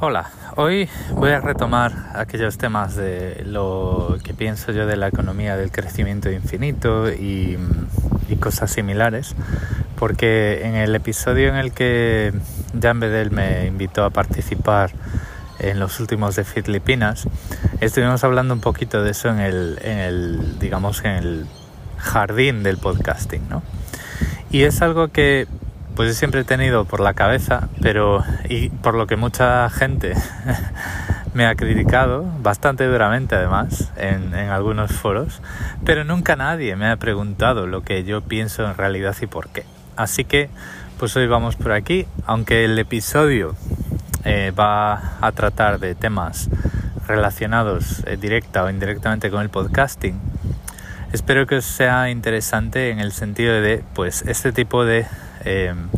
[0.00, 5.56] Hola, hoy voy a retomar aquellos temas de lo que pienso yo de la economía
[5.56, 7.56] del crecimiento infinito y,
[8.40, 9.36] cosas similares,
[9.96, 12.34] porque en el episodio en el que
[12.82, 14.90] Jan Bedel me invitó a participar
[15.60, 17.28] en los últimos de Filipinas,
[17.80, 21.46] estuvimos hablando un poquito de eso en el, en el digamos, en el
[21.98, 23.62] jardín del podcasting, ¿no?
[24.50, 25.46] Y es algo que
[25.96, 30.14] pues siempre he tenido por la cabeza, pero y por lo que mucha gente
[31.34, 35.40] me ha criticado, bastante duramente además, en, en, algunos foros,
[35.84, 39.64] pero nunca nadie me ha preguntado lo que yo pienso en realidad y por qué.
[39.96, 40.50] Así que,
[40.98, 43.54] pues hoy vamos por aquí, aunque el episodio
[44.24, 46.48] eh, va a tratar de temas
[47.06, 50.18] relacionados eh, directa o indirectamente con el podcasting,
[51.12, 55.06] espero que os sea interesante en el sentido de, pues, este tipo de
[55.44, 55.88] Em,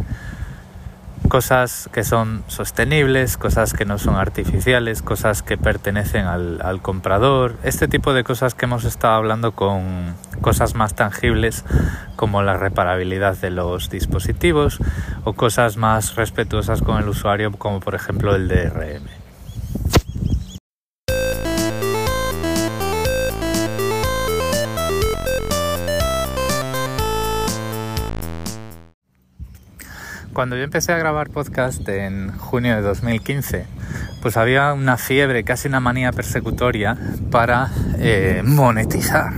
[1.29, 7.89] cosas que son sostenibles, cosas que no son artificiales, cosas que pertenecen al, comprador, este
[7.89, 11.65] tipo de cosas que hemos estado hablando con cosas más tangibles
[12.15, 14.79] como la reparabilidad de los dispositivos
[15.25, 19.26] o cosas más respetuosas con el usuario como por ejemplo el DRM.
[30.37, 33.65] Cuando yo empecé a grabar podcast en junio de 2015,
[34.21, 36.95] pues había una fiebre, casi una manía persecutoria
[37.31, 39.33] para eh, monetizar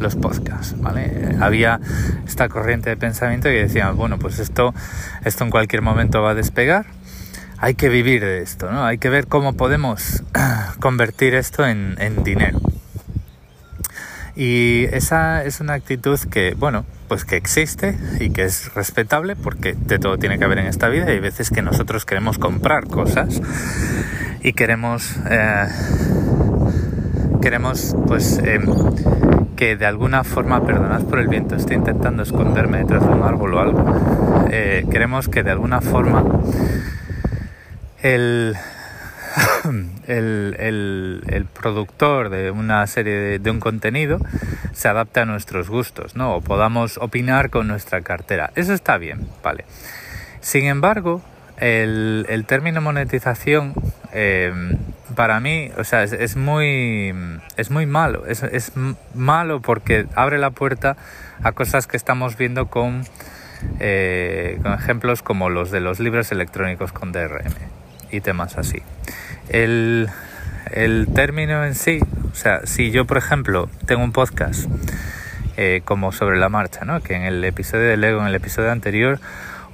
[0.00, 1.36] los podcasts, ¿vale?
[1.38, 1.80] Había
[2.26, 4.72] esta corriente de pensamiento que decía, bueno, pues esto,
[5.22, 6.86] esto en cualquier momento va a despegar,
[7.58, 8.86] hay que vivir de esto, ¿no?
[8.86, 10.22] Hay que ver cómo podemos
[10.80, 12.58] convertir esto en, en dinero.
[14.34, 19.74] Y esa es una actitud que, bueno, pues que existe y que es respetable porque
[19.74, 22.86] de todo tiene que haber en esta vida y hay veces que nosotros queremos comprar
[22.86, 23.40] cosas
[24.42, 25.66] y queremos eh,
[27.40, 28.66] queremos pues em,
[29.56, 33.54] que de alguna forma perdonad por el viento estoy intentando esconderme detrás de un árbol
[33.54, 36.24] o algo eh, queremos que de alguna forma
[38.02, 38.54] el
[40.06, 44.20] el, productor de una serie de, un contenido
[44.72, 46.36] se adapte a nuestros gustos, ¿no?
[46.36, 48.50] O podamos opinar con nuestra cartera.
[48.54, 49.64] Eso está bien, vale.
[50.40, 51.22] Sin embargo,
[51.58, 53.74] el, término monetización
[54.12, 54.52] eh,
[55.14, 57.12] para mí, o sea, es, muy,
[57.56, 58.26] es muy malo.
[58.26, 58.72] Es, es,
[59.14, 60.96] malo porque abre la puerta
[61.42, 63.04] a cosas que estamos viendo con,
[63.80, 67.77] eh, con ejemplos como los de los libros electrónicos con DRM
[68.10, 68.82] y temas así.
[69.48, 70.08] El,
[71.14, 72.00] término en sí,
[72.32, 74.68] o sea, si yo, por ejemplo, tengo un podcast
[75.56, 77.00] eh, como sobre la marcha, ¿no?
[77.00, 79.18] que en el episodio de Lego, en el episodio anterior,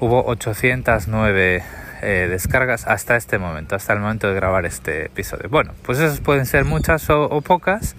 [0.01, 1.63] hubo 809
[2.03, 5.49] eh, descargas hasta este momento, hasta el momento de grabar este episodio.
[5.49, 7.97] Bueno, pues esas pueden ser muchas o, pocas,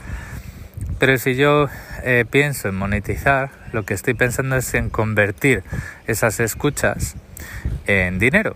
[0.99, 1.69] pero si yo
[2.03, 5.63] eh, pienso en monetizar, lo que estoy pensando es en convertir
[6.05, 7.15] esas escuchas
[7.87, 8.55] en dinero.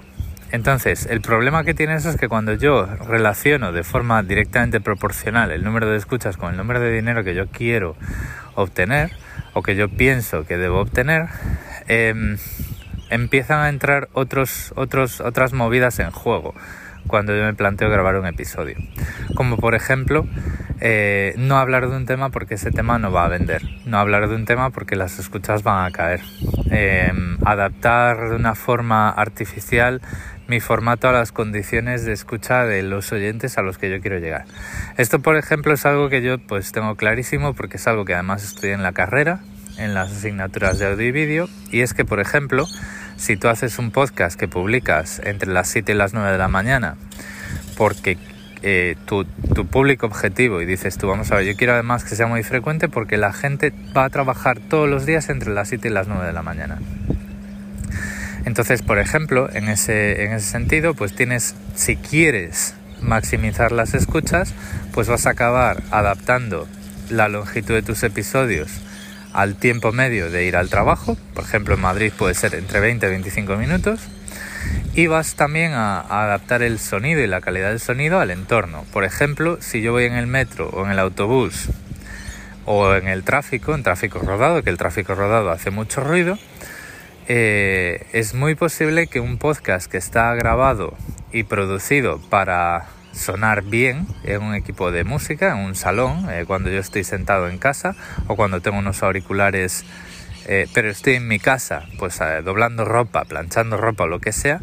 [0.51, 5.51] Entonces, el problema que tiene eso es que cuando yo relaciono de forma directamente proporcional
[5.51, 7.95] el número de escuchas con el número de dinero que yo quiero
[8.55, 9.11] obtener
[9.53, 11.27] o que yo pienso que debo obtener,
[11.87, 12.37] em,
[13.09, 16.55] empiezan a entrar otros, otros, otras movidas en juego
[17.07, 18.75] cuando yo me planteo grabar un episodio.
[19.35, 20.27] Como por ejemplo,
[20.79, 24.29] eh, no hablar de un tema porque ese tema no va a vender, no hablar
[24.29, 26.21] de un tema porque las escuchas van a caer,
[26.71, 30.01] em, adaptar de una forma artificial
[30.49, 34.17] mi formato a las condiciones de escucha de los oyentes a los que yo quiero
[34.17, 34.45] llegar.
[34.97, 38.43] Esto, por ejemplo, es algo que yo pues tengo clarísimo porque es algo que además
[38.43, 39.41] estudié en la carrera,
[39.77, 42.65] en las asignaturas de audio y vídeo, y es que, por ejemplo,
[43.15, 46.47] si tú haces un podcast que publicas entre las 7 y las 9 de la
[46.47, 46.95] mañana,
[47.77, 48.17] porque
[48.63, 52.16] eh, tu, tu, público objetivo y dices tú, vamos a ver, yo quiero además que
[52.16, 55.87] sea muy frecuente porque la gente va a trabajar todos los días entre las 7
[55.87, 56.79] y las 9 de la mañana.
[58.49, 64.55] Entonces, por ejemplo, en ese, en ese sentido, pues tienes, si quieres maximizar las escuchas,
[64.91, 66.67] pues vas a acabar adaptando
[67.11, 68.72] la longitud de tus episodios
[69.34, 71.16] al tiempo medio de ir al trabajo.
[71.35, 73.99] Por ejemplo, en Madrid puede ser entre 20 y 25 minutos.
[74.95, 78.84] Y vas también a, adaptar el sonido y la calidad del sonido al entorno.
[78.91, 81.67] Por ejemplo, si yo voy en el metro o en el autobús
[82.66, 86.40] o en el tráfico, en tráfico rodado, que el tráfico rodado hace mucho ruido,
[87.31, 90.96] eh, es muy posible que un podcast que está grabado
[91.31, 96.72] y producido para sonar bien en un equipo de música, en un salón, eh, cuando
[96.72, 97.96] yo estoy sentado en casa
[98.26, 99.85] o cuando tengo unos auriculares,
[100.47, 104.61] eh, pero estoy en mi casa, pues doblando ropa, planchando ropa o lo que sea,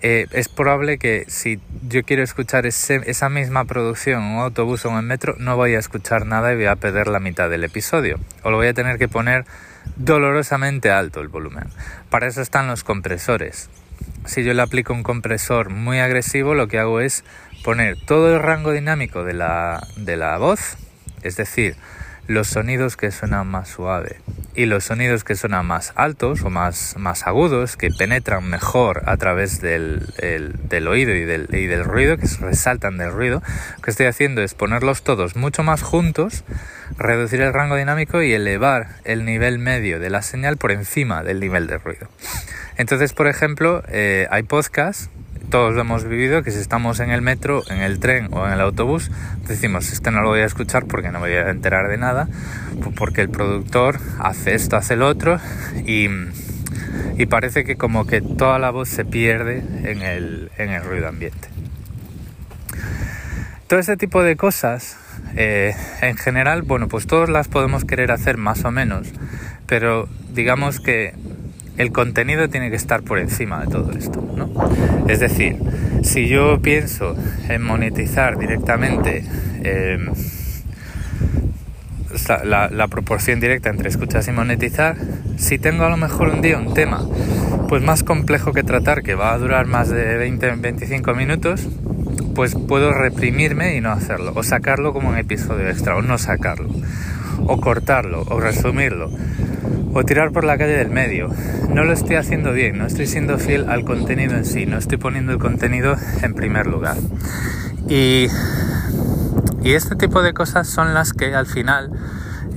[0.00, 4.96] es probable que si yo quiero escuchar esa misma producción en un autobús o en
[4.96, 8.18] el metro, no voy a escuchar nada y voy a perder la mitad del episodio.
[8.42, 9.44] O lo voy a tener que poner
[9.96, 11.64] dolorosamente alto el volumen.
[12.10, 13.70] Para eso están los compresores.
[14.26, 17.24] Si yo le aplico un compresor muy agresivo, lo que hago es
[17.64, 20.76] poner todo el rango dinámico de la, de la voz,
[21.22, 21.76] es decir,
[22.28, 24.20] los sonidos que suenan más suave
[24.54, 29.16] y los sonidos que suenan más altos o más, más agudos, que penetran mejor a
[29.16, 33.40] través del, del oído y del, y del, ruido, que resaltan del ruido,
[33.76, 36.44] lo que estoy haciendo es ponerlos todos mucho más juntos,
[36.98, 41.40] reducir el rango dinámico y elevar el nivel medio de la señal por encima del
[41.40, 42.08] nivel de ruido.
[42.76, 45.08] Entonces, por ejemplo, eh, hay podcasts
[45.50, 48.52] todos lo hemos vivido, que si estamos en el metro, en el tren o en
[48.52, 49.10] el autobús,
[49.46, 52.28] decimos, este no lo voy a escuchar porque no me voy a enterar de nada,
[52.96, 55.40] porque el productor hace esto, hace el otro,
[55.86, 56.08] y,
[57.16, 61.08] y parece que como que toda la voz se pierde en el, en el ruido
[61.08, 61.48] ambiente.
[63.66, 64.96] Todo ese tipo de cosas,
[65.36, 69.08] eh, en general, bueno, pues todos las podemos querer hacer más o menos,
[69.66, 71.14] pero digamos que
[71.78, 74.50] el contenido tiene que estar por encima de todo esto, ¿no?
[75.08, 75.56] Es decir,
[76.02, 77.16] si yo pienso
[77.48, 79.24] en monetizar directamente
[79.62, 80.10] em,
[82.44, 84.96] la, proporción directa entre escuchas y monetizar,
[85.36, 87.06] si tengo a lo mejor un día un tema
[87.68, 91.68] pues más complejo que tratar, que va a durar más de 20-25 minutos,
[92.34, 96.70] pues puedo reprimirme y no hacerlo, o sacarlo como un episodio extra, o no sacarlo,
[97.46, 99.10] o cortarlo, o resumirlo
[99.94, 101.28] o tirar por la calle del medio.
[101.70, 104.98] No lo estoy haciendo bien, no estoy siendo fiel al contenido en sí, no estoy
[104.98, 106.96] poniendo el contenido en primer lugar.
[107.88, 108.28] Y,
[109.62, 111.90] y este tipo de cosas son las que al final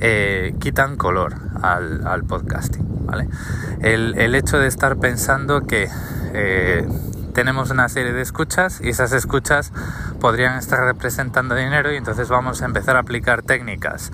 [0.00, 3.06] eh, quitan color al, podcasting.
[3.06, 3.28] ¿vale?
[3.80, 5.88] El, el, hecho de estar pensando que
[6.34, 6.86] eh,
[7.34, 9.72] tenemos una serie de escuchas y esas escuchas
[10.20, 14.12] podrían estar representando dinero y entonces vamos a empezar a aplicar técnicas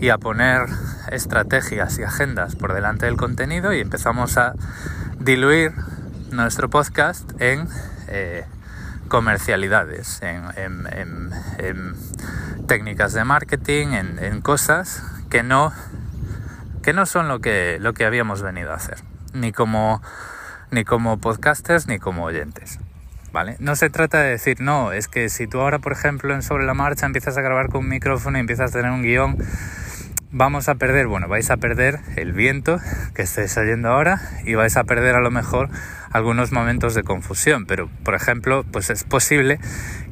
[0.00, 0.66] y a poner
[1.10, 4.54] estrategias y agendas por delante del contenido y empezamos a
[5.18, 5.72] diluir
[6.30, 7.68] nuestro podcast en
[8.08, 8.44] eh,
[9.08, 11.30] comercialidades, en,
[12.66, 15.72] técnicas de marketing, en, cosas que no,
[16.82, 18.98] que no son lo que, lo que habíamos venido a hacer,
[19.32, 20.02] ni como,
[20.70, 22.78] ni como podcasters ni como oyentes.
[23.30, 23.56] ¿Vale?
[23.58, 26.64] No se trata de decir, no, es que si tú ahora, por ejemplo, en Sobre
[26.64, 29.36] la Marcha empiezas a grabar con un micrófono y empiezas a tener un guion,
[30.30, 32.78] vamos a perder, bueno, vais a perder el viento
[33.14, 35.70] que estáis oyendo ahora y vais a perder a lo mejor
[36.10, 39.58] algunos momentos de confusión, pero por ejemplo, pues es posible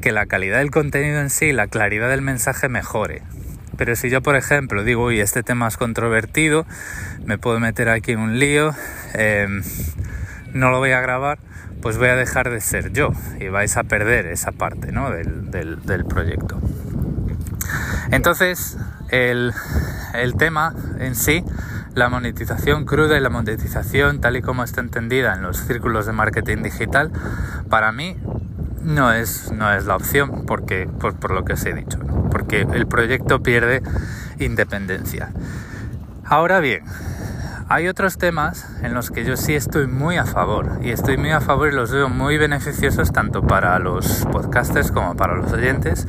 [0.00, 3.22] que la calidad del contenido en sí, la claridad del mensaje mejore.
[3.76, 6.66] Pero si yo, por ejemplo, digo, uy, este tema es controvertido,
[7.26, 8.74] me puedo meter aquí en un lío,
[9.12, 9.62] em,
[10.54, 11.38] no lo voy a grabar,
[11.82, 15.10] pues voy a dejar de ser yo y vais a perder esa parte ¿no?
[15.10, 16.58] del, del proyecto.
[18.10, 18.78] Entonces,
[19.10, 19.52] el,
[20.14, 21.44] el tema en sí,
[21.94, 26.12] la monetización cruda y la monetización tal y como está entendida en los círculos de
[26.12, 27.10] marketing digital,
[27.70, 28.16] para mí
[28.82, 31.98] no es, no es la opción porque, por, lo que os he dicho,
[32.30, 33.82] porque el proyecto pierde
[34.38, 35.32] independencia.
[36.24, 36.82] Ahora bien,
[37.68, 41.30] hay otros temas en los que yo sí estoy muy a favor y estoy muy
[41.30, 46.06] a favor y los veo muy beneficiosos tanto para los podcasters como para los oyentes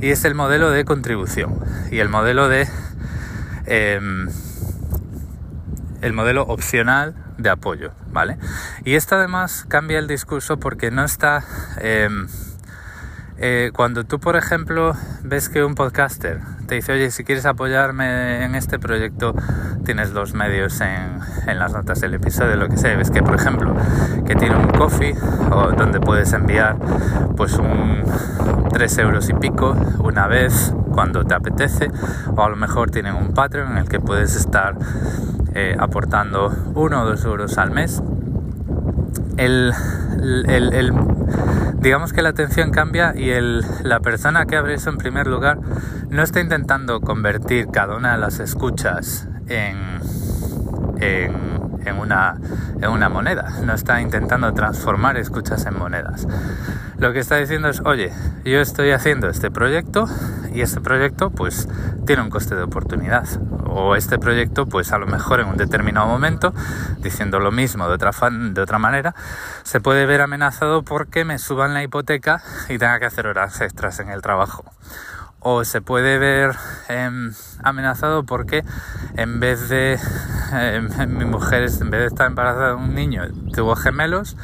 [0.00, 1.58] y es el modelo de contribución
[1.90, 2.68] y el modelo de
[3.72, 4.28] Em,
[6.02, 8.36] el modelo opcional de apoyo, ¿vale?
[8.84, 11.44] Y esto además cambia el discurso porque no está...
[11.80, 12.26] Em,
[13.42, 14.94] eh, cuando tú, por ejemplo,
[15.24, 19.34] ves que un podcaster te dice, oye, si quieres apoyarme en este proyecto,
[19.84, 22.94] tienes los medios en, en las notas del episodio, lo que sea.
[22.96, 23.74] Ves que, por ejemplo,
[24.26, 25.14] que tiene un coffee
[25.50, 26.76] o donde puedes enviar
[27.36, 28.04] pues un
[28.72, 31.90] 3 euros y pico una vez cuando te apetece,
[32.36, 34.76] o a lo mejor tienen un Patreon en el que puedes estar
[35.54, 38.02] eh, aportando uno o dos euros al mes.
[41.80, 43.32] Digamos que la atención cambia y
[43.82, 45.58] la persona que abre eso en primer lugar
[46.08, 50.00] no está intentando convertir cada una de las escuchas en,
[51.00, 51.50] en
[51.84, 52.36] en una,
[52.80, 56.26] en una moneda, no está intentando transformar escuchas en monedas.
[56.98, 58.12] Lo que está diciendo es, oye,
[58.44, 60.06] yo estoy haciendo este proyecto
[60.52, 61.68] y este proyecto pues
[62.06, 63.26] tiene un coste de oportunidad.
[63.66, 66.52] O este proyecto pues a lo mejor en un determinado momento,
[66.98, 69.14] diciendo lo mismo de otra, de otra manera,
[69.62, 74.00] se puede ver amenazado porque me suban la hipoteca y tenga que hacer horas extras
[74.00, 74.64] en el trabajo
[75.40, 76.54] o se puede ver
[76.88, 78.62] em, amenazado porque
[79.16, 79.98] en vez de
[80.52, 84.36] em, mi mujer en vez de estar embarazada de un niño tuvo gemelos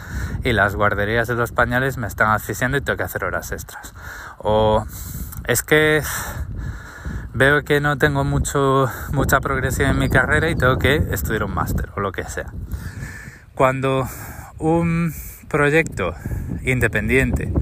[0.42, 3.94] y las guarderías de los pañales me están asfixiando y tengo que hacer horas extras
[4.38, 4.86] o
[5.46, 6.02] es que
[7.34, 11.90] veo que no tengo mucha progresión en mi carrera y tengo que estudiar un máster
[11.96, 12.52] o lo que sea
[13.54, 14.06] cuando
[14.58, 15.14] un
[15.48, 16.14] proyecto
[16.62, 17.52] independiente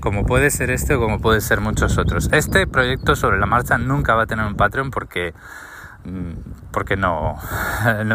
[0.00, 2.28] como puede ser este o como puede ser muchos otros.
[2.32, 5.32] Este proyecto sobre la marcha nunca va a tener un Patreon porque
[6.04, 7.38] mm, porque no,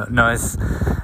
[0.10, 0.60] no, es,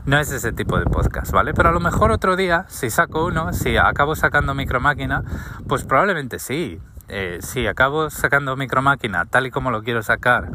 [0.06, 1.54] no es ese tipo de podcast, ¿vale?
[1.54, 5.24] Pero a lo mejor otro día, si saco uno, si acabo sacando micromáquina,
[5.68, 6.82] pues probablemente sí.
[7.10, 10.50] Eh, si acabo sacando micromáquina tal y como lo quiero sacar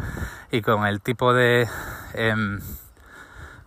[0.50, 1.68] y con el tipo de
[2.14, 2.60] em,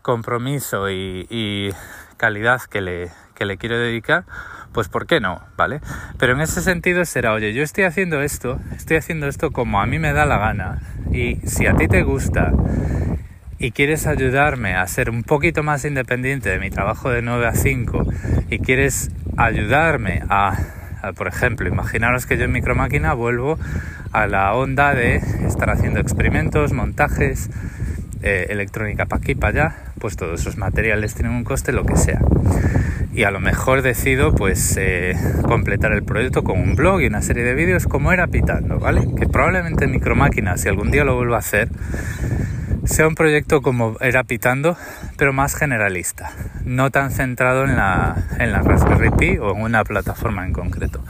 [0.01, 1.73] compromiso y,
[2.17, 4.25] calidad que le, que le quiero dedicar,
[4.73, 5.41] pues ¿por qué no?
[5.57, 5.81] ¿Vale?
[6.17, 9.85] Pero en ese sentido será, oye, yo estoy haciendo esto, estoy haciendo esto como a
[9.85, 10.81] mí me da la gana.
[11.11, 12.51] Y si a ti te gusta
[13.57, 17.53] y quieres ayudarme a ser un poquito más independiente de mi trabajo de 9 a
[17.53, 18.05] 5
[18.49, 20.57] y quieres ayudarme a,
[21.15, 23.57] por ejemplo, imaginaros que yo en micromáquina vuelvo
[24.11, 25.17] a la onda de
[25.47, 27.49] estar haciendo experimentos, montajes,
[28.23, 31.97] eh, electrónica para aquí, para allá, pues todos esos materiales tienen un coste, lo que
[31.97, 32.21] sea
[33.13, 37.21] y a lo mejor decido pues eh, completar el proyecto con un blog y una
[37.21, 39.05] serie de vídeos como era pitando, ¿vale?
[39.17, 41.69] Que probablemente Micromáquina, si algún día lo vuelvo a hacer,
[42.83, 44.75] sea un proyecto como era pitando,
[45.17, 46.31] pero más generalista,
[46.65, 51.03] no tan centrado en la, Raspberry Pi o en una plataforma en concreto.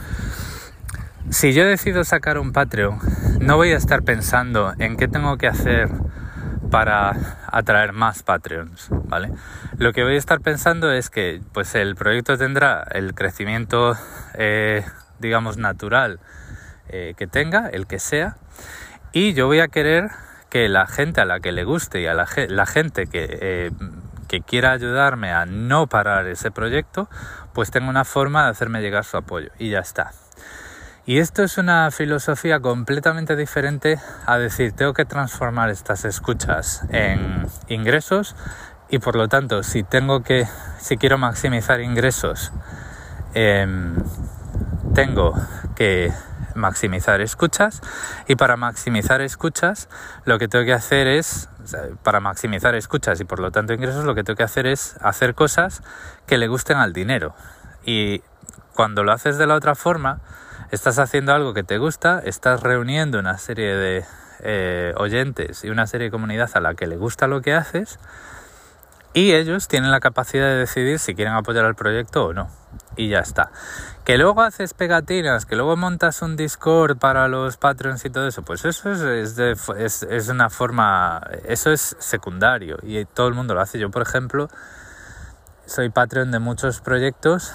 [1.30, 2.98] Si yo decido sacar un Patreon,
[3.40, 5.88] no voy a estar pensando en qué tengo que hacer
[6.70, 9.30] para atraer más Patreons, ¿vale?
[9.78, 13.96] Lo que voy a estar pensando es que pues el proyecto tendrá el crecimiento,
[14.34, 14.84] eh,
[15.20, 16.20] digamos, natural
[16.88, 18.36] eh, que tenga, el que sea,
[19.12, 20.10] y yo voy a querer
[20.52, 23.70] que la gente a la que le guste y a la, gente que, eh,
[24.28, 27.08] que quiera ayudarme a no parar ese proyecto,
[27.54, 30.12] pues tenga una forma de hacerme llegar su apoyo y ya está.
[31.06, 37.46] Y esto es una filosofía completamente diferente a decir, tengo que transformar estas escuchas en
[37.68, 38.36] ingresos
[38.90, 40.46] y por lo tanto, si tengo que,
[40.78, 42.52] si quiero maximizar ingresos,
[43.32, 43.96] em,
[44.92, 45.32] tengo
[45.74, 46.12] que
[46.54, 47.80] maximizar escuchas
[48.28, 49.88] y para maximizar escuchas
[50.24, 51.48] lo que tengo que hacer es
[52.02, 55.34] para maximizar escuchas y por lo tanto ingresos lo que tengo que hacer es hacer
[55.34, 55.82] cosas
[56.26, 57.34] que le gusten al dinero
[57.84, 58.22] y
[58.74, 60.20] cuando lo haces de la otra forma
[60.70, 64.04] estás haciendo algo que te gusta, estás reuniendo una serie de
[64.40, 67.98] eh, oyentes y una serie de comunidad a la que le gusta lo que haces
[69.14, 72.48] y ellos tienen la capacidad de decidir si quieren apoyar al proyecto o no.
[72.96, 73.50] Y ya está.
[74.04, 78.42] Que luego haces pegatinas, que luego montas un Discord para los Patreons y todo eso,
[78.42, 83.60] pues eso es, es, es una forma, eso es secundario y todo el mundo lo
[83.60, 83.78] hace.
[83.78, 84.48] Yo, por ejemplo,
[85.66, 87.52] soy Patreon de muchos proyectos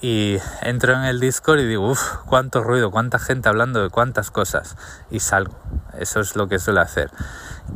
[0.00, 4.30] y entro en el Discord y digo, uff, cuánto ruido, cuánta gente hablando de cuántas
[4.30, 4.76] cosas
[5.10, 5.58] y salgo.
[5.98, 7.10] Eso es lo que suele hacer.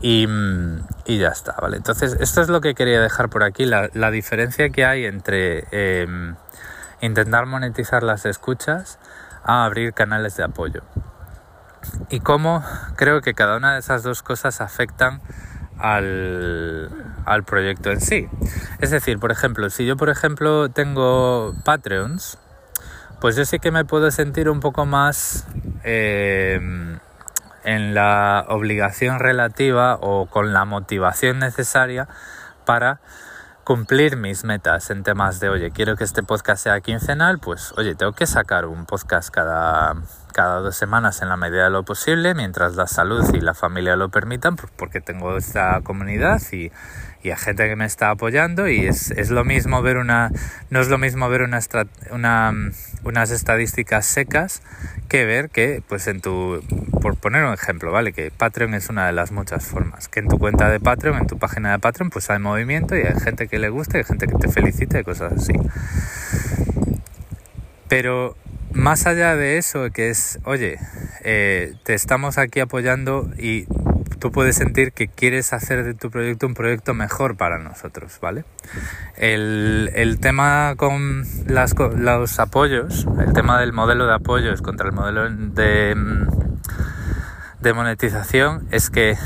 [0.00, 0.28] Y,
[1.04, 1.76] y ya está, ¿vale?
[1.76, 5.64] Entonces, esto es lo que quería dejar por aquí, la, la diferencia que hay entre
[5.73, 6.37] em,
[7.02, 8.99] intentar monetizar las escuchas
[9.44, 10.82] a abrir canales de apoyo.
[12.09, 12.64] Y cómo
[12.97, 15.21] creo que cada una de esas dos cosas afectan
[15.78, 16.88] al,
[17.26, 18.28] al proyecto en sí.
[18.80, 22.38] Es decir, por ejemplo, si yo por ejemplo tengo Patreons,
[23.21, 25.47] pues yo sí que me puedo sentir un poco más
[25.82, 26.61] eh,
[27.64, 32.09] en la obligación relativa o con la motivación necesaria
[32.64, 33.00] para
[33.64, 37.95] cumplir mis metas en temas de, oye, quiero que este podcast sea quincenal, pues, oye,
[37.95, 39.95] tengo que sacar un podcast cada,
[40.32, 43.96] cada dos semanas en la medida de lo posible, mientras la salud y la familia
[43.96, 46.70] lo permitan, porque tengo esta comunidad y,
[47.22, 50.30] y a gente que me está apoyando y es, es, lo mismo ver una
[50.70, 51.60] no es lo mismo ver una,
[52.10, 52.52] una,
[53.04, 54.62] unas estadísticas secas
[55.08, 56.62] que ver que pues en tu
[57.00, 60.28] por poner un ejemplo vale que Patreon es una de las muchas formas que en
[60.28, 63.46] tu cuenta de Patreon en tu página de Patreon pues hay movimiento y hay gente
[63.46, 65.52] que le gusta y hay gente que te felicita y cosas así.
[67.88, 68.36] Pero
[68.74, 70.78] más allá de eso que es oye
[71.24, 73.66] eh, te estamos aquí apoyando y
[74.22, 78.44] tú puedes sentir que quieres hacer de tu proyecto un proyecto mejor para nosotros, ¿vale?
[79.16, 85.28] El, el tema con los apoyos, el tema del modelo de apoyos contra el modelo
[85.28, 85.96] de,
[87.60, 89.16] de monetización es que,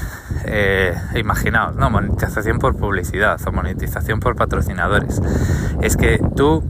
[0.47, 1.91] eh, imaginaos, ¿no?
[1.91, 5.21] Monetización por publicidad o monetización por patrocinadores.
[5.83, 6.65] Es que tú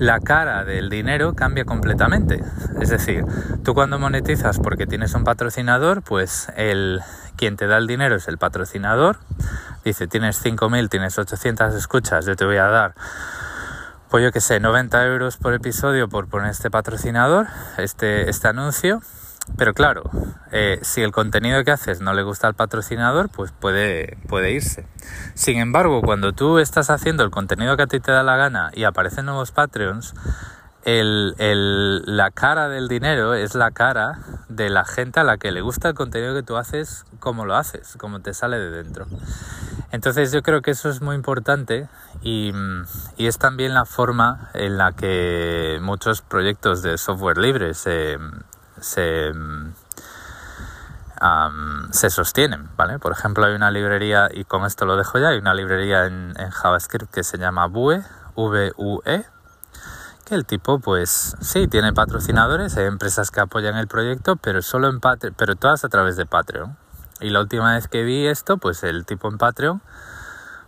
[0.00, 2.42] la cara del dinero cambia completamente.
[2.80, 3.26] Es decir,
[3.62, 7.02] tú cuando monetizas porque tienes un patrocinador, pues el
[7.36, 9.18] quien te da el dinero es el patrocinador.
[9.84, 12.94] Dice, tienes 5.000, tienes 800 escuchas, yo te voy a dar,
[14.08, 19.02] pues yo que sé, 90 euros por episodio por poner este patrocinador, este, este anuncio.
[19.56, 20.04] Pero claro,
[20.52, 24.86] eh, si el contenido que haces no le gusta al patrocinador, pues puede, puede irse.
[25.34, 28.70] Sin embargo, cuando tú estás haciendo el contenido que a ti te da la gana
[28.74, 30.14] y aparecen nuevos Patreons,
[30.84, 35.88] la cara del dinero es la cara de la gente a la que le gusta
[35.88, 39.06] el contenido que tú haces, como lo haces, como te sale de dentro.
[39.92, 41.88] Entonces yo creo que eso es muy importante
[42.22, 42.52] y,
[43.16, 48.18] y es también la forma en la que muchos proyectos de software libre se,
[48.80, 49.32] se,
[51.90, 52.98] se sostienen, ¿vale?
[52.98, 56.34] Por ejemplo, hay una librería, y con esto lo dejo ya, hay una librería en,
[56.50, 58.02] JavaScript que se llama Vue,
[58.36, 59.26] V-U-E,
[60.24, 64.88] que el tipo, pues sí, tiene patrocinadores, hay empresas que apoyan el proyecto, pero solo
[64.88, 65.00] en
[65.36, 66.76] pero todas a través de Patreon.
[67.20, 69.82] Y la última vez que vi esto, pues el tipo en Patreon,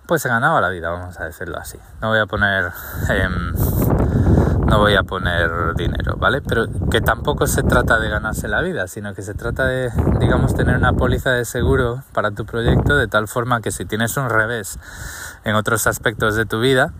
[0.07, 1.79] pues se ganaba la vida, vamos a decirlo así.
[2.01, 2.73] No voy a poner...
[3.09, 3.55] Em,
[4.73, 6.41] no voy a poner dinero, ¿vale?
[6.41, 10.55] Pero que tampoco se trata de ganarse la vida, sino que se trata de, digamos,
[10.55, 14.31] tener una póliza de seguro para tu proyecto de tal forma que si tienes un
[14.31, 14.79] revés
[15.45, 16.95] en otros aspectos de tu vida,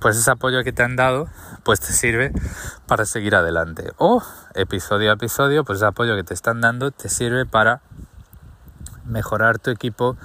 [0.00, 1.26] pues ese apoyo que te han dado,
[1.62, 2.30] pues te sirve
[2.86, 3.92] para seguir adelante.
[3.96, 4.22] O
[4.54, 7.80] episodio a episodio, pues ese apoyo que te están dando te sirve para
[9.06, 10.18] mejorar tu equipo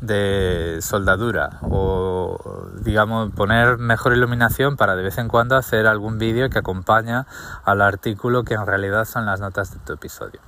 [0.00, 6.50] de soldadura o digamos poner mejor iluminación para de vez en cuando hacer algún vídeo
[6.50, 7.26] que acompaña
[7.64, 10.40] al artículo que en realidad son las notas de tu episodio.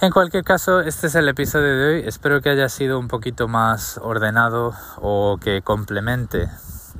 [0.00, 2.02] En cualquier caso, este es el episodio de hoy.
[2.06, 6.50] Espero que haya sido un poquito más ordenado o que complemente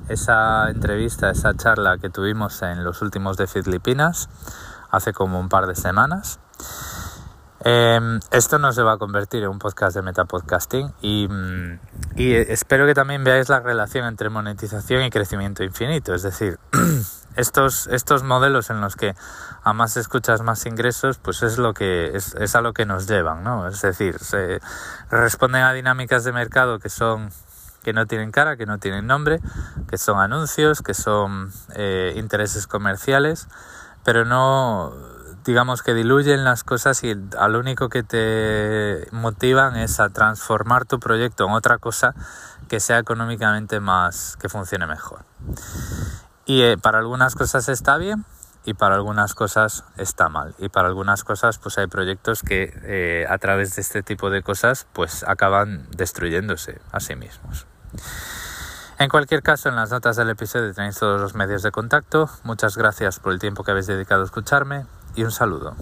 [0.08, 4.30] esa entrevista, esa charla que tuvimos en los últimos de Filipinas
[4.90, 6.40] hace como un par de semanas.
[7.68, 11.80] Em, esto no se va a convertir en un podcast de metapodcasting y, mm,
[12.14, 16.14] y espero que también veáis la relación entre monetización y crecimiento infinito.
[16.14, 16.60] Es decir,
[17.34, 19.16] estos, estos modelos en los que
[19.64, 23.08] a más escuchas más ingresos, pues es lo que es, es a lo que nos
[23.08, 23.66] llevan, ¿no?
[23.66, 24.60] Es decir, se
[25.10, 27.30] responden a dinámicas de mercado que son
[27.82, 29.40] que no tienen cara, que no tienen nombre,
[29.88, 33.48] que son anuncios, que son eh, intereses comerciales,
[34.04, 34.92] pero no
[35.46, 40.98] digamos que diluyen las cosas y al único que te motivan es a transformar tu
[40.98, 42.14] proyecto en otra cosa
[42.68, 45.24] que sea económicamente más, que funcione mejor.
[46.46, 48.24] Y eh, para algunas cosas está bien
[48.64, 50.56] y para algunas cosas está mal.
[50.58, 54.42] Y para algunas cosas pues hay proyectos que eh, a través de este tipo de
[54.42, 57.66] cosas pues acaban destruyéndose a sí mismos.
[58.98, 62.30] En cualquier caso, en las notas del episodio tenéis todos los medios de contacto.
[62.44, 65.74] Muchas gracias por el tiempo que habéis dedicado a escucharme y un saludo.